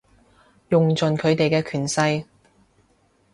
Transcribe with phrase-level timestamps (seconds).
[0.69, 2.25] 用盡佢哋嘅權勢